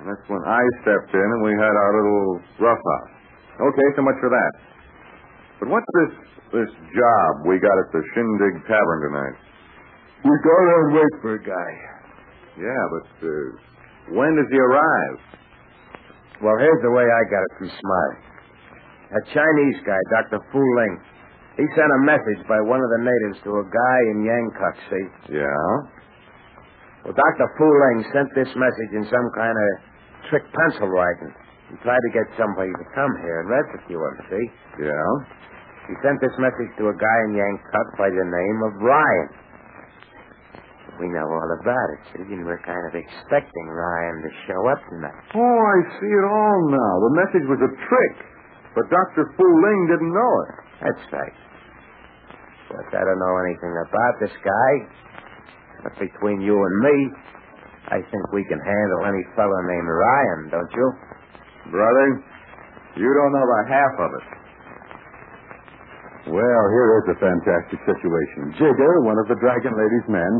And 0.00 0.04
that's 0.08 0.26
when 0.28 0.44
I 0.44 0.60
stepped 0.84 1.12
in 1.12 1.28
and 1.28 1.40
we 1.44 1.52
had 1.56 1.72
our 1.72 1.92
little 1.96 2.40
roughhouse. 2.60 3.12
Okay, 3.56 3.88
so 3.96 4.04
much 4.04 4.16
for 4.20 4.28
that. 4.32 4.52
But 5.60 5.68
what's 5.68 5.90
this 6.02 6.12
this 6.56 6.72
job 6.96 7.30
we 7.46 7.60
got 7.60 7.76
at 7.76 7.88
the 7.92 8.02
Shindig 8.16 8.54
Tavern 8.66 9.00
tonight? 9.06 9.36
We 10.24 10.34
go 10.40 10.56
there 10.56 10.80
and 10.88 10.92
wait 10.96 11.14
for 11.22 11.32
a 11.36 11.42
guy. 11.44 11.70
Yeah, 12.58 12.82
but 12.90 13.08
uh, 13.22 13.32
when 14.18 14.34
does 14.36 14.50
he 14.50 14.58
arrive? 14.58 15.16
Well, 16.42 16.56
here's 16.58 16.82
the 16.82 16.90
way 16.90 17.04
I 17.04 17.22
got 17.28 17.42
it 17.44 17.52
from 17.60 17.68
Smiley. 17.68 18.18
A 19.10 19.22
Chinese 19.36 19.78
guy, 19.84 20.00
Dr. 20.16 20.40
Fu 20.50 20.60
Ling, 20.60 20.94
he 21.56 21.64
sent 21.76 21.90
a 21.92 22.00
message 22.08 22.40
by 22.48 22.60
one 22.64 22.80
of 22.80 22.90
the 22.96 23.02
natives 23.04 23.44
to 23.44 23.50
a 23.60 23.64
guy 23.68 23.98
in 24.16 24.24
Yangkuk, 24.24 24.76
see? 24.88 25.36
Yeah. 25.36 25.72
Well, 27.04 27.12
Dr. 27.12 27.46
Fu 27.58 27.66
Ling 27.68 28.04
sent 28.12 28.28
this 28.34 28.48
message 28.56 28.92
in 28.96 29.04
some 29.04 29.28
kind 29.36 29.56
of 29.56 29.68
trick 30.30 30.44
pencil 30.52 30.88
writing. 30.88 31.32
He 31.70 31.78
tried 31.86 32.02
to 32.02 32.12
get 32.12 32.26
somebody 32.34 32.74
to 32.74 32.86
come 32.98 33.14
here 33.22 33.40
and 33.40 33.46
rescue 33.46 34.02
him, 34.02 34.14
see? 34.26 34.46
Yeah. 34.82 35.10
He 35.86 35.94
sent 36.02 36.18
this 36.18 36.34
message 36.38 36.70
to 36.82 36.90
a 36.90 36.96
guy 36.98 37.18
in 37.30 37.38
Yangkuk 37.38 37.88
by 37.94 38.10
the 38.10 38.26
name 38.26 38.58
of 38.66 38.72
Ryan. 38.82 39.28
We 40.98 41.08
know 41.08 41.24
all 41.24 41.50
about 41.62 41.88
it, 41.96 42.00
see? 42.12 42.26
And 42.34 42.44
we're 42.44 42.60
kind 42.66 42.84
of 42.90 42.94
expecting 42.98 43.66
Ryan 43.70 44.16
to 44.26 44.30
show 44.50 44.62
up 44.68 44.82
tonight. 44.90 45.18
Oh, 45.38 45.58
I 45.62 45.78
see 45.96 46.12
it 46.12 46.26
all 46.26 46.58
now. 46.74 46.92
The 47.08 47.14
message 47.24 47.46
was 47.46 47.62
a 47.62 47.72
trick. 47.86 48.16
But 48.74 48.86
Dr. 48.90 49.26
Fu 49.34 49.46
Ling 49.46 49.80
didn't 49.90 50.14
know 50.14 50.34
it. 50.46 50.52
That's 50.82 51.04
right. 51.10 51.36
But 52.70 52.86
I 52.94 53.02
don't 53.02 53.18
know 53.18 53.36
anything 53.46 53.74
about 53.82 54.14
this 54.22 54.34
guy. 54.46 54.72
But 55.82 55.94
between 55.98 56.42
you 56.42 56.54
and 56.54 56.76
me, 56.84 56.96
I 57.90 57.98
think 57.98 58.22
we 58.30 58.44
can 58.46 58.60
handle 58.60 59.10
any 59.10 59.24
fellow 59.34 59.58
named 59.66 59.90
Ryan, 59.90 60.40
don't 60.54 60.70
you? 60.70 60.86
Brother, 61.70 62.06
you 62.98 63.06
don't 63.06 63.32
know 63.32 63.46
the 63.46 63.60
half 63.70 63.94
of 64.02 64.10
it. 64.10 64.26
Well, 66.30 66.64
here 66.76 66.90
is 67.00 67.06
a 67.14 67.18
fantastic 67.18 67.80
situation. 67.86 68.52
Jigger, 68.60 68.92
one 69.08 69.16
of 69.16 69.26
the 69.30 69.38
Dragon 69.40 69.72
Lady's 69.72 70.08
men, 70.12 70.32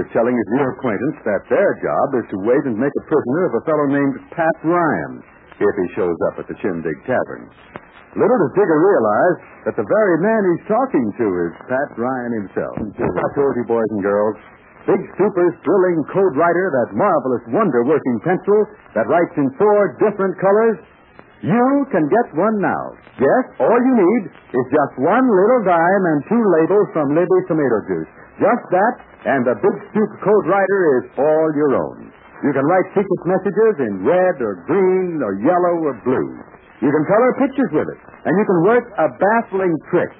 is 0.00 0.06
telling 0.16 0.32
his 0.32 0.48
new 0.56 0.66
acquaintance 0.78 1.16
that 1.28 1.42
their 1.52 1.70
job 1.84 2.06
is 2.18 2.26
to 2.32 2.38
wait 2.46 2.62
and 2.64 2.76
make 2.78 2.94
a 2.94 3.04
prisoner 3.04 3.42
of 3.50 3.54
a 3.60 3.62
fellow 3.68 3.86
named 3.90 4.16
Pat 4.32 4.56
Ryan 4.64 5.12
if 5.60 5.74
he 5.76 5.86
shows 5.94 6.16
up 6.32 6.40
at 6.40 6.46
the 6.48 6.56
Shindig 6.60 6.96
Tavern. 7.04 7.48
Little 8.16 8.38
does 8.40 8.52
Jigger 8.56 8.80
realize 8.80 9.36
that 9.68 9.76
the 9.76 9.84
very 9.84 10.16
man 10.24 10.40
he's 10.56 10.64
talking 10.72 11.06
to 11.20 11.26
is 11.48 11.52
Pat 11.68 11.90
Ryan 12.00 12.32
himself. 12.46 12.76
I 12.96 13.28
told 13.36 13.52
you, 13.60 13.64
boys 13.68 13.90
and 13.92 14.00
girls, 14.00 14.36
Big 14.86 15.02
Stoop's 15.18 15.56
thrilling 15.66 16.00
code 16.14 16.34
writer, 16.38 16.66
that 16.70 16.94
marvelous 16.94 17.42
wonder-working 17.50 18.18
pencil 18.22 18.58
that 18.94 19.10
writes 19.10 19.34
in 19.34 19.50
four 19.58 19.98
different 19.98 20.38
colors, 20.38 20.78
you 21.42 21.66
can 21.90 22.06
get 22.06 22.26
one 22.38 22.56
now. 22.62 22.84
Yes, 23.18 23.44
all 23.60 23.76
you 23.76 23.94
need 23.98 24.22
is 24.30 24.66
just 24.70 24.92
one 25.02 25.26
little 25.26 25.62
dime 25.66 26.04
and 26.14 26.18
two 26.30 26.44
labels 26.62 26.88
from 26.94 27.12
Libby 27.12 27.40
Tomato 27.50 27.78
Juice. 27.90 28.10
Just 28.38 28.64
that, 28.72 28.94
and 29.26 29.42
the 29.42 29.58
Big 29.58 29.76
Super 29.90 30.18
Code 30.22 30.46
Writer 30.48 30.80
is 31.02 31.04
all 31.18 31.48
your 31.58 31.72
own. 31.76 32.08
You 32.46 32.52
can 32.54 32.64
write 32.64 32.86
secret 32.94 33.22
messages 33.26 33.74
in 33.90 34.06
red 34.06 34.36
or 34.38 34.62
green 34.70 35.18
or 35.24 35.34
yellow 35.42 35.88
or 35.88 35.94
blue. 36.04 36.30
You 36.84 36.92
can 36.92 37.04
color 37.08 37.30
pictures 37.40 37.72
with 37.72 37.88
it, 37.88 38.00
and 38.22 38.32
you 38.36 38.44
can 38.44 38.60
work 38.68 38.84
a 39.00 39.08
baffling 39.16 39.74
trick. 39.88 40.12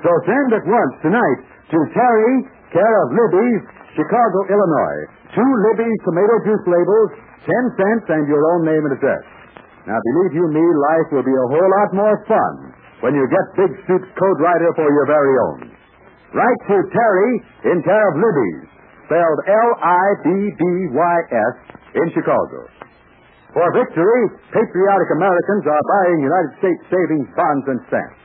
So 0.00 0.08
send 0.24 0.48
at 0.56 0.64
once 0.64 0.94
tonight 1.04 1.40
to 1.72 1.78
Terry, 1.92 2.34
care 2.72 2.96
of 3.04 3.08
Libby's, 3.12 3.64
Chicago, 3.94 4.38
Illinois. 4.50 5.00
Two 5.34 5.50
Libby's 5.70 6.00
tomato 6.02 6.34
juice 6.46 6.66
labels, 6.66 7.10
ten 7.46 7.64
cents, 7.78 8.06
and 8.10 8.26
your 8.26 8.42
own 8.54 8.66
name 8.66 8.82
and 8.90 8.94
address. 8.98 9.22
Now, 9.86 9.98
believe 9.98 10.34
you 10.34 10.46
me, 10.50 10.62
life 10.62 11.08
will 11.14 11.26
be 11.26 11.34
a 11.34 11.48
whole 11.50 11.70
lot 11.82 11.90
more 11.94 12.16
fun 12.26 12.54
when 13.06 13.14
you 13.14 13.22
get 13.30 13.44
Big 13.54 13.70
Stoop's 13.84 14.10
Code 14.16 14.40
Writer 14.40 14.72
for 14.74 14.90
your 14.90 15.06
very 15.06 15.34
own. 15.50 15.70
Write 16.34 16.60
to 16.66 16.76
Terry 16.90 17.32
in 17.70 17.78
care 17.84 18.08
of 18.10 18.16
Libby's, 18.18 18.66
spelled 19.06 19.40
L-I-B-B-Y-S, 19.46 21.54
in 21.94 22.10
Chicago. 22.10 22.66
For 23.54 23.70
victory, 23.70 24.22
patriotic 24.50 25.14
Americans 25.14 25.62
are 25.70 25.78
buying 25.78 26.26
United 26.26 26.58
States 26.58 26.82
savings 26.90 27.30
bonds 27.38 27.62
and 27.70 27.78
stamps. 27.86 28.18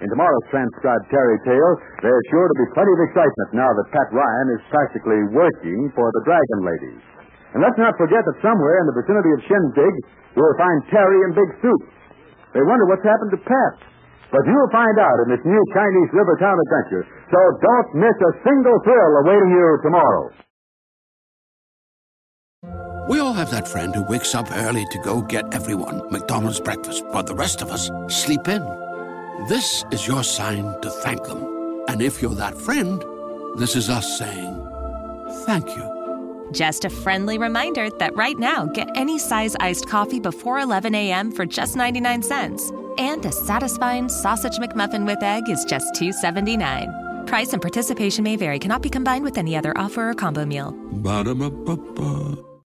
In 0.00 0.08
tomorrow's 0.08 0.48
transcribed 0.48 1.12
Terry 1.12 1.36
tale, 1.44 1.72
there's 2.00 2.26
sure 2.32 2.48
to 2.48 2.56
be 2.56 2.72
plenty 2.72 2.88
of 2.88 3.00
excitement 3.04 3.48
now 3.52 3.68
that 3.68 3.92
Pat 3.92 4.08
Ryan 4.16 4.48
is 4.56 4.62
practically 4.72 5.20
working 5.28 5.92
for 5.92 6.08
the 6.16 6.24
Dragon 6.24 6.60
Lady. 6.64 6.96
And 7.52 7.60
let's 7.60 7.76
not 7.76 7.92
forget 8.00 8.24
that 8.24 8.40
somewhere 8.40 8.80
in 8.80 8.88
the 8.88 8.96
vicinity 8.96 9.28
of 9.36 9.44
Shindig, 9.44 9.94
we'll 10.40 10.56
find 10.56 10.78
Terry 10.88 11.20
and 11.28 11.36
Big 11.36 11.50
Stoop. 11.60 11.82
They 12.56 12.64
wonder 12.64 12.88
what's 12.88 13.04
happened 13.04 13.36
to 13.36 13.40
Pat. 13.44 13.74
But 14.32 14.46
you'll 14.48 14.72
find 14.72 14.96
out 14.96 15.18
in 15.26 15.36
this 15.36 15.44
new 15.44 15.62
Chinese 15.74 16.10
River 16.16 16.38
Town 16.40 16.56
adventure. 16.56 17.04
So 17.28 17.40
don't 17.60 18.00
miss 18.00 18.16
a 18.24 18.32
single 18.40 18.78
thrill 18.80 19.12
awaiting 19.26 19.52
you 19.52 19.68
tomorrow. 19.84 20.24
We 23.10 23.18
all 23.18 23.34
have 23.34 23.50
that 23.50 23.66
friend 23.68 23.92
who 23.92 24.06
wakes 24.08 24.34
up 24.34 24.46
early 24.48 24.86
to 24.92 24.98
go 25.04 25.20
get 25.20 25.52
everyone 25.52 26.08
McDonald's 26.10 26.60
breakfast, 26.60 27.04
while 27.10 27.24
the 27.24 27.34
rest 27.34 27.60
of 27.60 27.68
us 27.68 27.90
sleep 28.08 28.46
in. 28.46 28.89
This 29.48 29.84
is 29.90 30.06
your 30.06 30.22
sign 30.22 30.64
to 30.82 30.90
thank 30.90 31.24
them. 31.24 31.84
And 31.88 32.02
if 32.02 32.20
you're 32.20 32.34
that 32.34 32.56
friend, 32.56 33.02
this 33.56 33.74
is 33.74 33.88
us 33.88 34.18
saying 34.18 34.54
thank 35.46 35.66
you. 35.76 36.48
Just 36.52 36.84
a 36.84 36.90
friendly 36.90 37.38
reminder 37.38 37.88
that 37.98 38.14
right 38.16 38.38
now, 38.38 38.66
get 38.66 38.88
any 38.94 39.18
size 39.18 39.56
iced 39.60 39.88
coffee 39.88 40.20
before 40.20 40.58
11 40.58 40.94
a.m. 40.94 41.32
for 41.32 41.46
just 41.46 41.76
99 41.76 42.22
cents. 42.22 42.70
And 42.98 43.24
a 43.24 43.32
satisfying 43.32 44.08
sausage 44.08 44.58
McMuffin 44.58 45.06
with 45.06 45.22
egg 45.22 45.48
is 45.48 45.64
just 45.64 45.94
$2.79. 45.94 47.26
Price 47.26 47.52
and 47.52 47.62
participation 47.62 48.24
may 48.24 48.36
vary, 48.36 48.58
cannot 48.58 48.82
be 48.82 48.90
combined 48.90 49.24
with 49.24 49.38
any 49.38 49.56
other 49.56 49.72
offer 49.78 50.10
or 50.10 50.14
combo 50.14 50.44
meal. 50.44 50.72
Ba-da-ba-ba-ba. 50.92 52.49